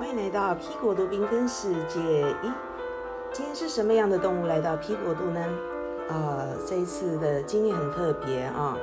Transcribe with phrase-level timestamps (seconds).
[0.00, 2.00] 欢迎来到 P 国度缤纷世界。
[2.42, 2.50] 咦，
[3.34, 5.38] 今天是什么样的动物来到 P 国度呢？
[6.08, 8.78] 啊，这一次的经历很特别啊。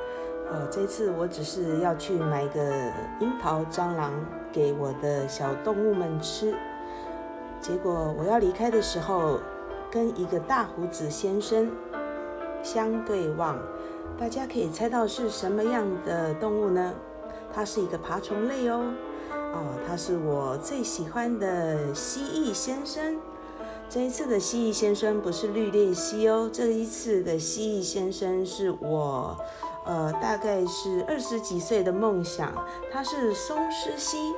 [0.51, 2.61] 呃，这次我只是要去买个
[3.19, 4.13] 樱桃蟑螂
[4.53, 6.53] 给我的小动物们吃，
[7.59, 9.39] 结果我要离开的时候，
[9.89, 11.67] 跟一个大胡子先生
[12.61, 13.57] 相对望。
[14.19, 16.93] 大家可以猜到是什么样的动物呢？
[17.51, 18.93] 它是一个爬虫类哦。
[19.53, 23.19] 哦，他是我最喜欢的蜥蜴先生。
[23.89, 29.37] 这一次的蜥蜴先生不是绿鬣蜥哦，这一次的蜥蜴先生是我，
[29.85, 32.53] 呃，大概是二十几岁的梦想。
[32.91, 34.33] 它是松狮蜥，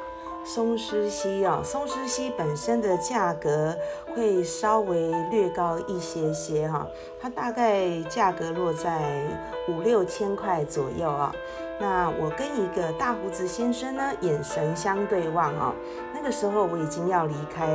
[0.45, 3.76] 松狮蜥啊，松狮蜥本身的价格
[4.15, 6.87] 会稍微略高一些些哈，
[7.20, 9.26] 它大概价格落在
[9.67, 11.34] 五六千块左右啊。
[11.81, 15.73] 那我跟一个大胡子先生呢，眼神相对望啊。
[16.13, 17.70] 那个时候我已经要离开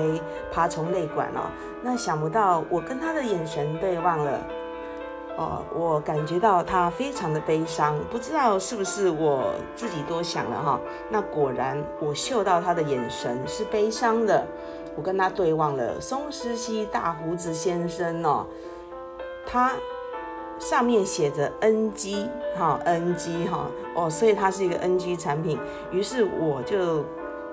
[0.52, 1.51] 爬虫类馆了。
[1.82, 4.46] 那想不到我跟他的眼神对望了，
[5.38, 10.80] 哦，我感觉到他非常的悲伤，不知道是不是我自己多想了哈。
[11.09, 14.46] 那果然我嗅到他的眼神是悲伤的。
[14.96, 18.46] 我跟他对望了，松狮蜥大胡子先生哦，
[19.46, 19.73] 他。
[20.65, 22.26] 上面写着 NG
[22.57, 25.59] 哈，NG 哈哦，所以它是一个 NG 产品。
[25.93, 27.04] 于是我就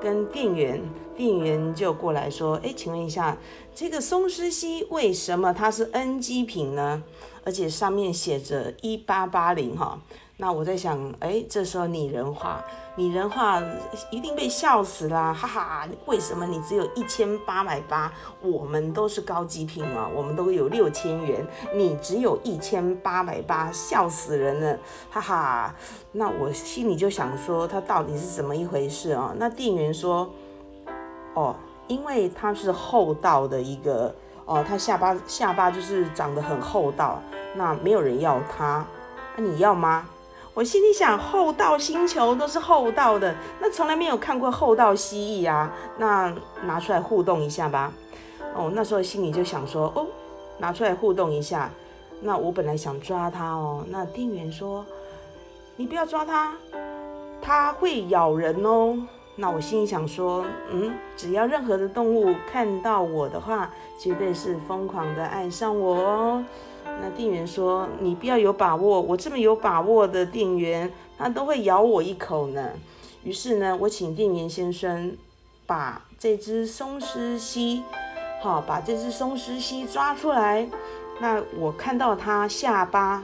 [0.01, 0.81] 跟店员，
[1.13, 3.37] 店员就过来说：“哎，请问一下，
[3.75, 7.03] 这个松狮蜥为什么它是 NG 品呢？
[7.43, 9.99] 而且上面写着一八八零哈。”
[10.41, 12.59] 那我在想，哎，这时候拟人化，
[12.95, 13.61] 拟人化
[14.09, 15.87] 一定被笑死啦，哈哈！
[16.07, 18.11] 为什么你只有一千八百八？
[18.41, 24.79] 我们都是高级品啊，我们都有六千元，你只有一千八百八，笑死人了，
[25.11, 25.75] 哈哈！
[26.11, 29.35] 那我心里就想说，他到底是怎么一回事啊？
[29.37, 30.27] 那店员说，
[31.35, 31.55] 哦，
[31.87, 34.11] 因为他是厚道的一个，
[34.45, 37.21] 哦，他下巴下巴就是长得很厚道，
[37.53, 38.83] 那没有人要他，
[39.37, 40.07] 那你要吗？
[40.53, 45.71] 我心里想，厚道星球都是厚道的，那从来没有看过厚道蜥蜴啊。
[45.97, 46.33] 那
[46.65, 47.93] 拿出来互动一下吧。
[48.53, 50.05] 哦，那时候心里就想说，哦，
[50.57, 51.69] 拿出来互动一下。
[52.21, 54.85] 那我本来想抓它哦，那店员说，
[55.77, 56.53] 你不要抓它，
[57.41, 58.97] 它会咬人哦。
[59.37, 66.43] 那我心里想说，嗯，只要任何的动物看到我的话，绝对是疯狂的爱上我哦。
[67.01, 72.69] 那店员说：“你不要有把握，我这么有把握的店员，他都会咬我一口呢。”
[73.25, 75.17] 于是呢，我请店员先生
[75.65, 77.83] 把这只松狮蜥，
[78.41, 80.67] 好，把这只松狮蜥抓出来。
[81.19, 83.23] 那我看到它下巴，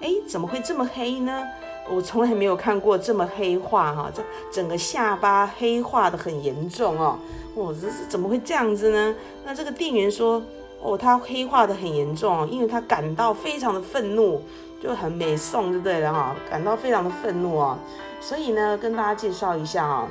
[0.00, 1.44] 哎，怎么会这么黑呢？
[1.88, 7.16] 我从来没有看过这么黑化哈，这整个下巴黑化的很严重哦。
[7.54, 9.14] 我这是怎么会这样子呢？
[9.44, 10.42] 那这个店员说。
[10.86, 14.40] 哦，他黑化的很严重，因为他感到非常的愤怒，
[14.80, 16.36] 就很美颂，就对了哈？
[16.48, 17.76] 感到非常的愤怒啊，
[18.20, 20.08] 所以呢，跟大家介绍一下啊，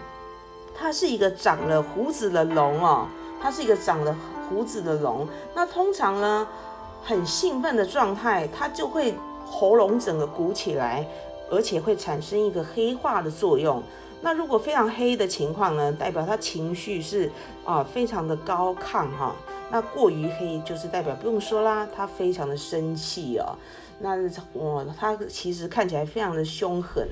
[0.78, 3.08] 它是一个长了胡子的龙哦，
[3.42, 4.14] 它是一个长了
[4.50, 5.26] 胡子的龙。
[5.54, 6.46] 那通常呢，
[7.02, 9.16] 很兴奋的状态，它就会
[9.46, 11.08] 喉咙整个鼓起来，
[11.50, 13.82] 而且会产生一个黑化的作用。
[14.20, 17.32] 那如果非常黑的情况呢，代表他情绪是
[17.64, 19.34] 啊非常的高亢哈。
[19.72, 23.58] 那过于黑就是代表不用说啦，他非常的生气哦。
[24.00, 24.16] 那
[24.54, 27.08] 我他其实看起来非常的凶狠，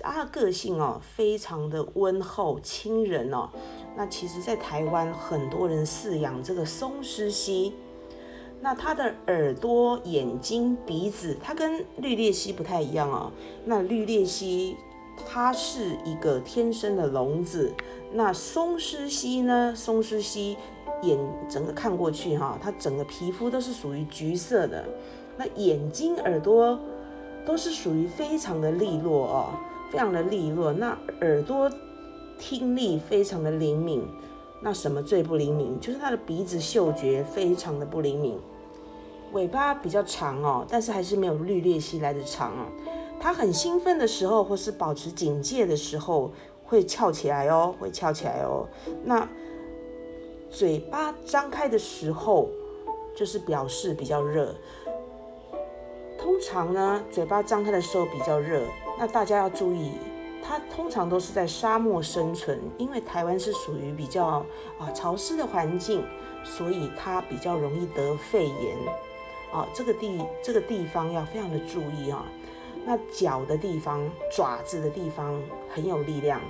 [0.00, 3.48] 他的个性哦非常的温厚亲人哦。
[3.96, 7.72] 那其实，在台湾很多人饲养这个松狮蜥，
[8.60, 13.32] 那它的耳朵、眼睛、鼻子，它跟绿鬣蜥不太一样哦。
[13.64, 14.76] 那绿鬣蜥
[15.26, 17.72] 它是一个天生的聋子，
[18.12, 19.74] 那松狮蜥呢？
[19.74, 20.56] 松狮蜥。
[21.02, 24.84] 眼整个看过去哈，它整个皮肤都是属于橘色的，
[25.36, 26.78] 那眼睛、耳朵
[27.46, 29.46] 都是属于非常的利落哦，
[29.90, 30.72] 非常的利落。
[30.72, 31.70] 那耳朵
[32.38, 34.04] 听力非常的灵敏，
[34.60, 35.78] 那什么最不灵敏？
[35.80, 38.38] 就是它的鼻子嗅觉非常的不灵敏。
[39.32, 42.66] 尾巴比较长哦，但是还是没有绿鬣蜥来的长哦。
[43.20, 46.32] 它很兴奋的时候，或是保持警戒的时候，
[46.64, 48.66] 会翘起来哦，会翘起来哦。
[49.04, 49.28] 那
[50.50, 52.48] 嘴巴张开的时候，
[53.14, 54.54] 就是表示比较热。
[56.18, 58.62] 通常呢，嘴巴张开的时候比较热。
[58.98, 59.92] 那大家要注意，
[60.42, 64.44] 它通常都是在沙漠生存，因为台湾是属于比较
[64.78, 66.04] 啊潮湿的环境，
[66.42, 68.76] 所以它比较容易得肺炎。
[69.52, 72.24] 啊，这个地这个地方要非常的注意啊。
[72.84, 74.00] 那脚的地方、
[74.34, 76.40] 爪子的地方很有力量。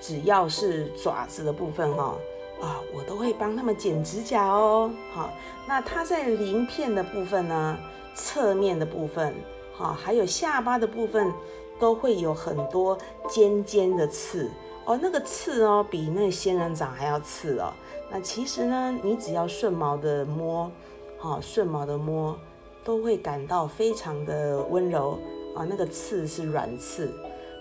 [0.00, 2.16] 只要是爪子的部分哈
[2.60, 4.90] 啊，我都会帮他们剪指甲哦。
[5.12, 5.30] 好，
[5.66, 7.76] 那它在鳞片的部分呢，
[8.14, 9.34] 侧面的部分
[9.76, 11.32] 哈，还有下巴的部分，
[11.78, 12.96] 都会有很多
[13.28, 14.50] 尖尖的刺
[14.86, 14.98] 哦。
[15.00, 17.72] 那个刺哦，比那仙人掌还要刺哦。
[18.10, 20.70] 那其实呢，你只要顺毛的摸，
[21.18, 22.38] 好顺毛的摸，
[22.84, 25.18] 都会感到非常的温柔
[25.54, 25.66] 啊。
[25.68, 27.12] 那个刺是软刺，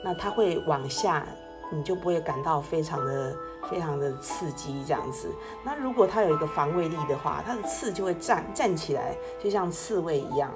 [0.04, 1.28] 那它会往下，
[1.76, 3.36] 你就不会感到非常的
[3.70, 5.30] 非常的刺激这样子。
[5.64, 10.52] 那如果它有一个防卫力的话，它的刺就会站站起来，就像刺猬一样。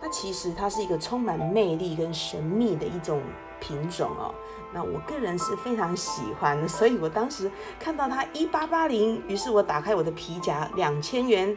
[0.00, 3.20] 那其实它是一个充满魅力跟神秘的一种
[3.60, 4.34] 品种哦。
[4.72, 7.50] 那我个人是非常喜欢，所以我当时
[7.80, 11.56] 看到它一八八零，于是我打开我的皮夹，两千元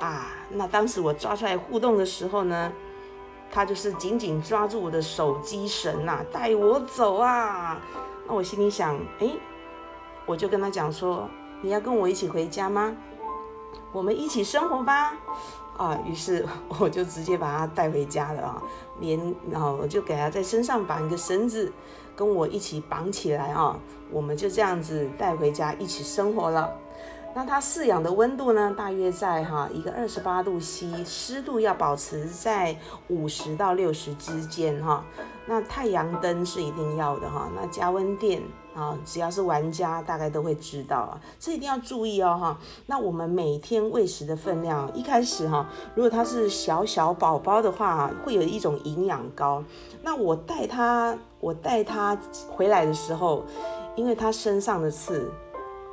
[0.00, 0.28] 啊！
[0.50, 2.72] 那当时我抓出来互动的时候呢，
[3.50, 7.80] 他就是紧紧抓住我的手机绳呐，带我走啊！
[8.26, 9.30] 那我心里想，哎，
[10.26, 11.28] 我就跟他讲说，
[11.62, 12.94] 你要跟我一起回家吗？
[13.92, 15.14] 我们一起生活吧！
[15.76, 16.46] 啊，于是
[16.80, 18.62] 我就直接把他带回家了啊，
[19.00, 21.72] 连然后我就给他在身上绑一个绳子。
[22.16, 23.78] 跟我一起绑起来啊，
[24.10, 26.74] 我们就这样子带回家一起生活了。
[27.36, 32.74] 那它饲养的温度呢，大约在哈一个二十八度 C，湿度要保持在
[33.08, 35.04] 五十到六十之间哈。
[35.44, 37.46] 那太阳灯是一定要的哈。
[37.54, 38.42] 那加温垫
[38.74, 42.58] 啊，只要是玩家大概都会知道啊，这一定要注意哦哈。
[42.86, 49.62] 那我们每天喂食的分量，一开始哈，如果它是小小宝宝的话，会有一种营养膏。
[50.02, 52.16] 那我带它，我带它
[52.48, 53.44] 回来的时候，
[53.94, 55.30] 因为它身上的刺。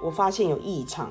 [0.04, 1.10] 我发现有异常，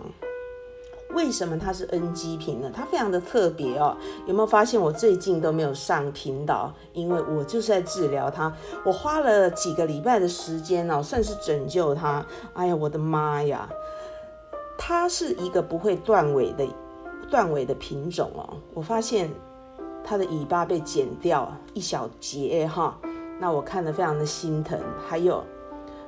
[1.14, 2.70] 为什么它是 NG 品呢？
[2.72, 3.96] 它非常的特别哦。
[4.26, 6.72] 有没有发现我最近都没有上频道？
[6.92, 8.52] 因为我就是在治疗它，
[8.84, 12.24] 我花了几个礼拜的时间哦，算是拯救它。
[12.52, 13.68] 哎呀，我的妈呀！
[14.76, 16.66] 它是一个不会断尾的
[17.30, 18.56] 断尾的品种哦。
[18.74, 19.30] 我发现
[20.04, 22.98] 它的尾巴被剪掉一小节哈，
[23.38, 24.78] 那我看得非常的心疼。
[25.08, 25.42] 还有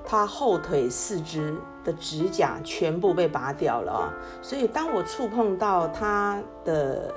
[0.05, 1.57] 它后腿四肢。
[1.85, 4.13] 的指甲全部被拔掉了啊！
[4.41, 7.13] 所以当我触碰到它的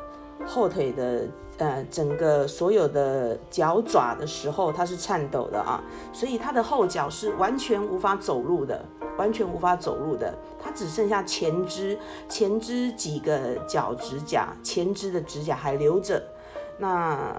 [0.46, 1.25] 后腿的
[1.58, 5.81] 呃整个所有的脚爪的时候，它是颤抖的啊！
[6.12, 8.84] 所以它的后脚是完全无法走路的，
[9.18, 10.38] 完全无法走路的。
[10.62, 11.98] 它只剩下前肢，
[12.28, 16.22] 前肢几个脚指甲，前肢的指甲还留着。
[16.78, 17.36] 那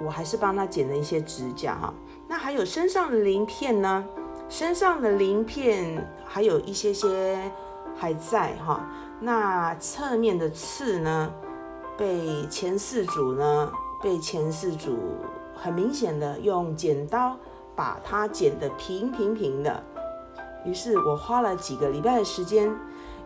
[0.00, 1.94] 我还是帮它剪了一些指甲哈。
[2.28, 4.04] 那还有身上的鳞片呢？
[4.52, 7.50] 身上的鳞片还有一些些
[7.96, 8.86] 还在哈，
[9.18, 11.32] 那侧面的刺呢，
[11.96, 13.72] 被前四组呢，
[14.02, 15.16] 被前四组
[15.54, 17.34] 很明显的用剪刀
[17.74, 19.82] 把它剪得平平平的。
[20.66, 22.70] 于是我花了几个礼拜的时间，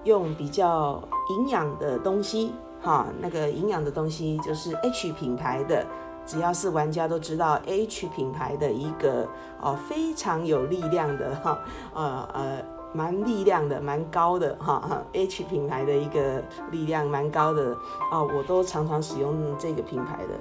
[0.05, 5.85] 用比较营养的东西哈，那个营养的东西就是 H 品牌的。
[6.27, 9.27] 只要是玩家都知道，H 品牌的一个
[9.63, 11.59] 哦非常有力量的哈，
[11.95, 12.59] 呃呃
[12.93, 17.73] 蛮力量的蛮高的哈，H 品牌的一个力量蛮高的
[18.11, 20.35] 啊，我都常常使用这个品牌的。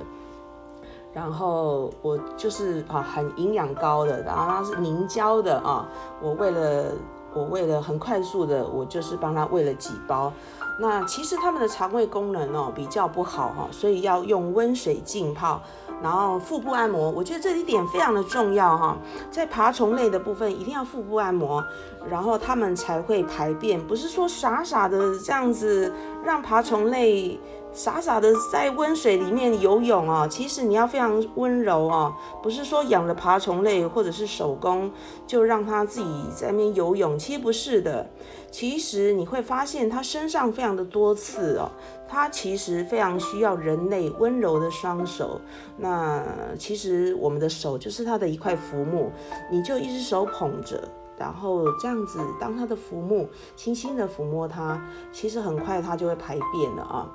[1.13, 5.87] 然后我就是啊很营养高的，然后它是凝胶的啊，
[6.21, 6.91] 我为了
[7.35, 10.31] 我为了很快速的，我就是帮他喂了几包。
[10.77, 15.61] 那其实他们的肠胃功能哦比较不好哈，所以要用温水浸泡，
[16.01, 18.97] 然后腹部按摩，我觉得这一点非常的重要哈。
[19.29, 21.63] 在爬虫类的部分，一定要腹部按摩，
[22.09, 25.93] 然后他们才会排便，不是说傻傻的这样子
[26.23, 27.39] 让爬虫类。
[27.75, 34.89] 傻傻的在温水里面游泳哦，其实你要非常温柔哦，不是说养了爬虫类或者是手工
[35.27, 38.09] 就让它自己在那边游泳，其实不是的。
[38.49, 41.69] 其实你会发现它身上非常的多刺哦，
[42.07, 45.41] 它其实非常需要人类温柔的双手。
[45.75, 46.23] 那
[46.57, 49.11] 其实我们的手就是它的一块浮木，
[49.51, 50.81] 你就一只手捧着，
[51.17, 53.27] 然后这样子当它的浮木，
[53.57, 57.11] 轻轻的抚摸它，其实很快它就会排便了啊。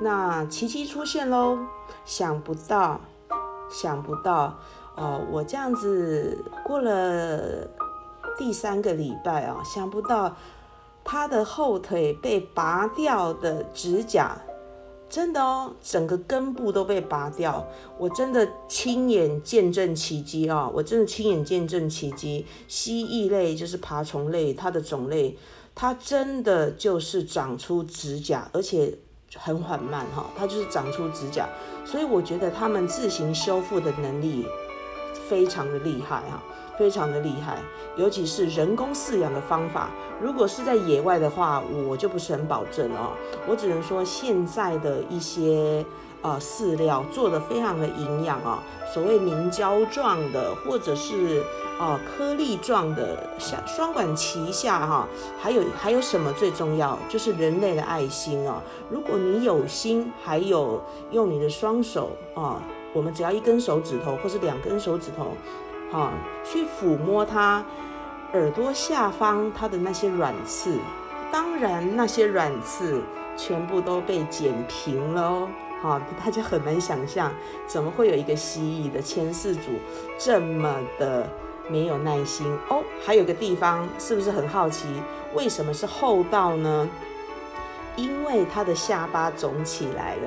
[0.00, 1.56] 那奇迹出现喽！
[2.04, 3.00] 想不到，
[3.70, 4.58] 想不到
[4.96, 5.24] 哦！
[5.30, 7.66] 我这样子过了
[8.36, 10.36] 第三个礼拜啊，想不到
[11.04, 14.36] 他的后腿被拔掉的指甲，
[15.08, 17.64] 真的哦，整个根部都被拔掉。
[17.96, 20.68] 我真的亲眼见证奇迹啊！
[20.74, 22.44] 我真的亲眼见证奇迹。
[22.66, 25.38] 蜥蜴类就是爬虫类，它的种类，
[25.74, 28.98] 它真的就是长出指甲，而且。
[29.38, 31.46] 很缓慢哈，它就是长出指甲，
[31.84, 34.46] 所以我觉得它们自行修复的能力
[35.28, 36.42] 非常的厉害哈。
[36.76, 37.58] 非常的厉害，
[37.96, 39.90] 尤其是人工饲养的方法。
[40.20, 43.12] 如果是在野外的话，我就不是很保证哦。
[43.46, 45.86] 我只能说现在的一些
[46.24, 48.58] 呃饲料做的非常的营养啊，
[48.92, 51.44] 所谓凝胶状的，或者是
[51.78, 55.06] 啊颗粒状的，下双管齐下哈。
[55.38, 56.98] 还有还有什么最重要？
[57.10, 58.62] 就是人类的爱心啊。
[58.90, 62.58] 如果你有心，还有用你的双手啊，
[62.94, 65.32] 我们只要一根手指头或是两根手指头，
[65.92, 66.10] 哈，
[66.42, 67.62] 去抚摸它。
[68.32, 70.78] 耳朵下方，它的那些软刺，
[71.30, 73.00] 当然那些软刺
[73.36, 75.48] 全部都被剪平了哦。
[75.84, 77.30] 好，大家很难想象，
[77.66, 79.72] 怎么会有一个蜥蜴的前四组
[80.16, 81.28] 这么的
[81.68, 82.82] 没有耐心哦？
[83.04, 84.88] 还有个地方，是不是很好奇，
[85.34, 86.88] 为什么是厚道呢？
[87.96, 90.22] 因为它的下巴肿起来了。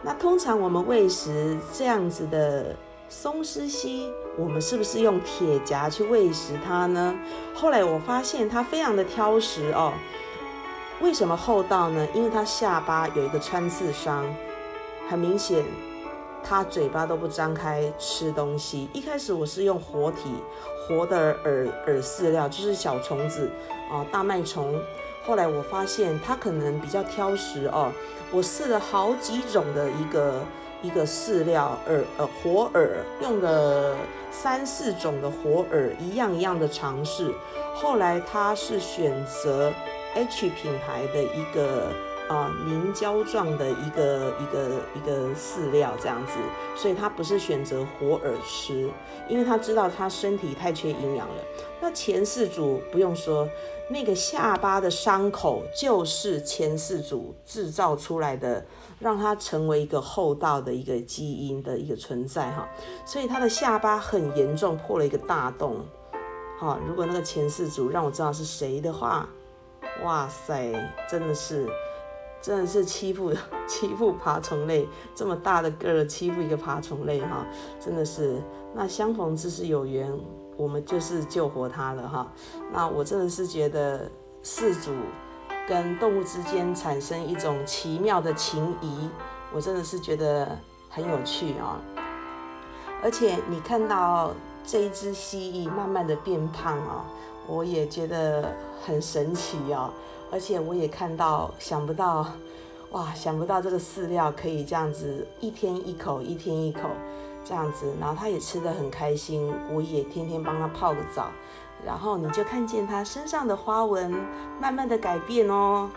[0.00, 2.74] 那通常我们喂食这样子的。
[3.10, 7.14] 松狮蜥，我们是不是用铁夹去喂食它呢？
[7.54, 9.94] 后来我发现它非常的挑食哦。
[11.00, 12.06] 为什么厚道呢？
[12.12, 14.24] 因为他下巴有一个穿刺伤，
[15.08, 15.64] 很明显，
[16.42, 18.88] 他嘴巴都不张开吃东西。
[18.92, 20.34] 一开始我是用活体
[20.86, 23.48] 活的饵饵饲料，就是小虫子
[23.90, 24.74] 哦，大麦虫。
[25.24, 27.92] 后来我发现它可能比较挑食哦。
[28.32, 30.42] 我试了好几种的一个。
[30.80, 32.88] 一个饲料饵，呃，活饵
[33.20, 33.96] 用了
[34.30, 37.34] 三四种的活饵，一样一样的尝试。
[37.74, 39.72] 后来他是选择
[40.18, 41.92] H 品牌的一个
[42.28, 46.32] 啊凝胶状的一个一个一个饲料这样子，
[46.74, 48.90] 所以他不是选择活饵吃，
[49.28, 51.34] 因为他知道他身体太缺营养了。
[51.80, 53.48] 那前四组不用说，
[53.88, 58.64] 那个下巴的伤口就是前四组制造出来的。
[59.00, 62.68] 让它成为一个厚道的一个基因的一个存在哈，
[63.06, 65.86] 所以它的下巴很严重，破了一个大洞。
[66.58, 69.28] 好，如果那个前四组让我知道是谁的话，
[70.04, 70.72] 哇塞，
[71.08, 71.68] 真的是，
[72.40, 73.32] 真的是欺负
[73.66, 77.46] 欺负爬虫类这么大的个儿欺负一个爬虫类哈，
[77.80, 78.42] 真的是。
[78.74, 80.12] 那相逢自是有缘，
[80.56, 82.32] 我们就是救活它了哈。
[82.72, 84.10] 那我真的是觉得
[84.42, 84.92] 四组。
[85.66, 89.10] 跟动物之间产生一种奇妙的情谊，
[89.52, 90.58] 我真的是觉得
[90.88, 91.76] 很有趣啊！
[93.02, 94.32] 而且你看到
[94.64, 97.04] 这一只蜥蜴慢慢的变胖啊，
[97.48, 99.90] 我也觉得很神奇哦！
[100.30, 102.26] 而且我也看到，想不到，
[102.90, 106.82] 哇， 想不到这个饲料可以这样子一天一口，一天一口
[107.42, 111.30] 这样子，然后它也吃得很开心，我也天天帮它泡个澡。
[111.86, 114.12] 然后你就看见它身上的花纹
[114.60, 115.88] 慢慢的改变哦，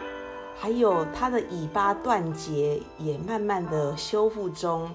[0.55, 4.91] 还有它的尾巴断节也慢慢的修复中。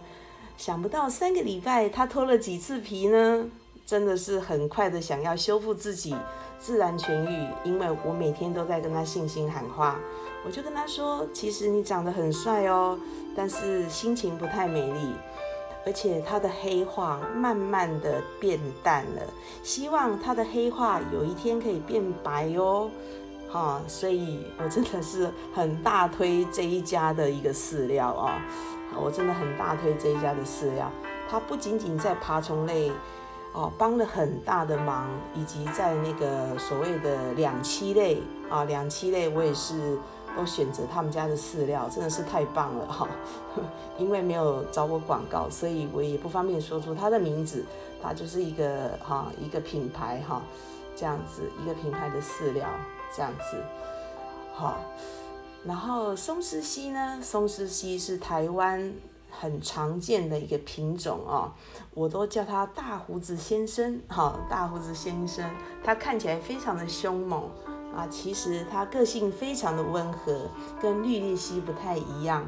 [0.56, 3.50] 想不到三个礼拜它脱了几次皮呢？
[3.86, 6.14] 真的是很快的想要修复自己，
[6.58, 7.48] 自然痊愈。
[7.64, 9.96] 因为我每天都在跟他信心喊话，
[10.44, 12.98] 我就跟他说：其实你长得很帅哦，
[13.36, 15.12] 但是心情不太美丽。
[15.86, 19.22] 而且他的黑化慢慢的变淡了，
[19.62, 22.90] 希望他的黑化有一天可以变白哦，
[23.48, 28.42] 哈，所以我真的是很大推这一家的一个饲料啊，
[29.00, 30.90] 我真的很大推这一家的饲料，
[31.30, 32.90] 它不仅仅在爬虫类
[33.56, 39.98] 哦帮了很大的忙，以及在那个所谓的两栖类啊，两栖类我也是。
[40.36, 43.08] 都选择他们家的饲料，真的是太棒了哈！
[43.96, 47.64] 因为没有找我广告，所以我也不方便说出它的名字。
[48.02, 50.42] 它就是一个哈一个品牌哈，
[50.94, 52.68] 这样子一个品牌的饲料
[53.16, 53.56] 这样子。
[54.52, 54.76] 好，
[55.64, 57.18] 然后松狮蜥呢？
[57.22, 58.92] 松狮蜥是台湾
[59.38, 61.52] 很常见的一个品种哦，
[61.94, 64.00] 我都叫它大胡子先生。
[64.08, 65.44] 哈，大胡子先生，
[65.84, 67.50] 它看起来非常的凶猛。
[67.94, 70.50] 啊，其实它个性非常的温和，
[70.82, 72.46] 跟绿鬣蜥不太一样，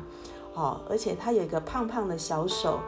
[0.52, 2.78] 哦，而且它有一个胖胖的小手，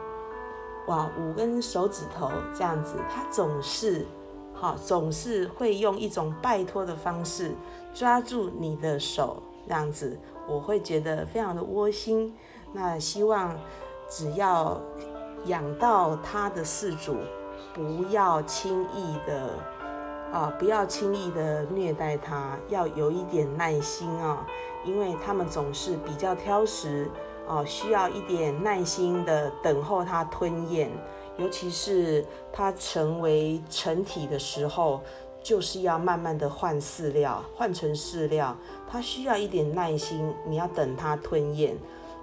[0.87, 4.05] 哇，五根手指头这样子，它总是，
[4.53, 7.55] 好，总是会用一种拜托的方式
[7.95, 12.35] 抓住你的手，这样子，我会觉得非常的窝心。
[12.73, 13.57] 那希望
[14.11, 14.77] 只要
[15.45, 17.15] 养到它的饲主，
[17.73, 19.49] 不要轻易的。
[20.33, 24.47] 啊，不要轻易的虐待它，要有一点耐心啊，
[24.85, 27.11] 因为它们总是比较挑食
[27.45, 30.89] 啊，需要一点耐心的等候它吞咽，
[31.35, 35.01] 尤其是它成为成体的时候，
[35.43, 38.55] 就是要慢慢的换饲料，换成饲料，
[38.89, 41.75] 它需要一点耐心，你要等它吞咽。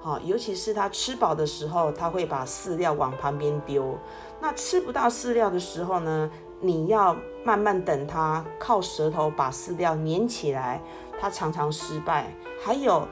[0.09, 3.95] 好，尤其是它吃饱的时候，它会把饲料往旁边丢。
[4.41, 6.31] 那吃不到饲料的时候呢，
[6.63, 10.81] 你要慢慢等它靠舌头把饲料粘起来，
[11.21, 12.35] 它常常失败。
[12.65, 13.07] 还有。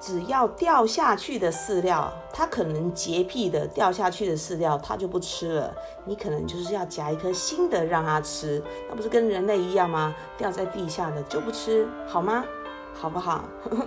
[0.00, 5.74] 只要掉下去的饲料，它可能洁癖的掉下去的饲料，它就不吃了。
[6.06, 10.14] 你可能就是要夹一颗新的让它吃，那不是跟人类一样吗？
[10.38, 12.42] 掉在地下的就不吃，好吗？
[12.94, 13.44] 好不好？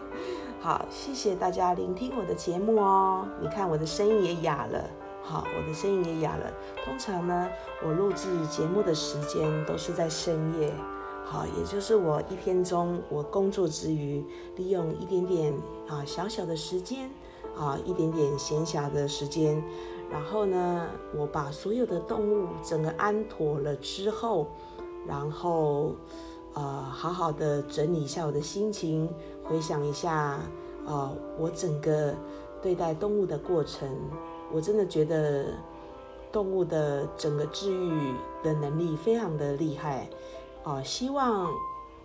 [0.63, 3.27] 好，谢谢大家聆听我的节目哦。
[3.41, 4.89] 你看我的声音也哑了，
[5.21, 6.49] 好，我的声音也哑了。
[6.85, 7.49] 通常呢，
[7.85, 10.73] 我录制节目的时间都是在深夜。
[11.25, 14.23] 好，也就是我一天中我工作之余，
[14.55, 15.53] 利用一点点
[15.89, 17.09] 啊小小的时间
[17.57, 19.61] 啊一点点闲暇的时间，
[20.09, 24.47] 然后呢，我把所有的动物整个安妥了之后，
[25.05, 25.93] 然后
[26.53, 29.09] 呃好好的整理一下我的心情，
[29.45, 30.39] 回想一下
[30.85, 32.15] 啊我整个
[32.61, 33.89] 对待动物的过程，
[34.51, 35.47] 我真的觉得
[36.31, 40.09] 动物的整个治愈的能力非常的厉害。
[40.63, 41.51] 哦，希望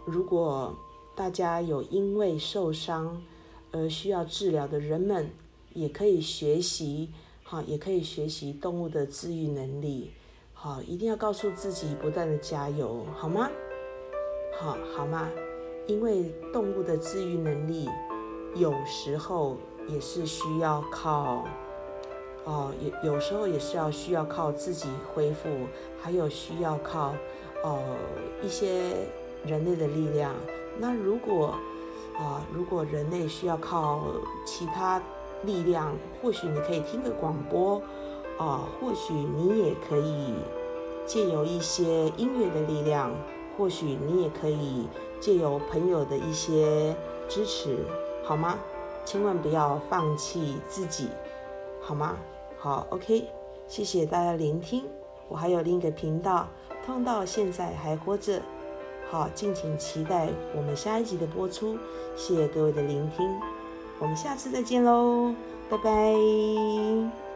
[0.04, 0.74] 如果
[1.14, 3.22] 大家有因为受伤
[3.70, 5.30] 而需要治疗的人们，
[5.74, 7.10] 也可以学习，
[7.44, 10.10] 好，也可以学习动物的治愈能力，
[10.54, 13.48] 好，一定要告诉自己不断的加油，好吗？
[14.58, 15.28] 好，好吗？
[15.88, 17.88] 因为动物的治愈能力
[18.54, 19.56] 有时候
[19.88, 21.44] 也是需要靠，
[22.44, 22.70] 哦，
[23.02, 25.48] 有有时候也是要需要靠自己恢复，
[26.00, 27.14] 还有需要靠。
[27.64, 27.80] 哦，
[28.40, 28.92] 一些
[29.44, 30.32] 人类的力量。
[30.78, 31.54] 那如果
[32.16, 34.04] 啊，如果人类需要靠
[34.46, 35.02] 其他
[35.42, 35.92] 力量，
[36.22, 37.82] 或许你可以听个广播
[38.38, 40.34] 啊，或许你也可以
[41.06, 43.10] 借由一些音乐的力量，
[43.58, 44.88] 或许你也可以
[45.20, 46.96] 借由朋友的一些
[47.28, 47.76] 支持，
[48.22, 48.56] 好吗？
[49.04, 51.08] 千万不要放弃自己，
[51.80, 52.16] 好吗？
[52.56, 53.28] 好，OK，
[53.66, 54.84] 谢谢大家聆听。
[55.28, 56.46] 我还有另一个频道。
[56.86, 58.40] 痛到现在还活着，
[59.10, 61.76] 好，敬请期待我们下一集的播出。
[62.16, 63.28] 谢谢各位的聆听，
[63.98, 65.34] 我们下次再见喽，
[65.68, 67.27] 拜拜。